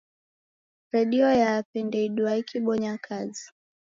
[0.93, 3.45] Redio yape ndeiduaa ikibonya kazi.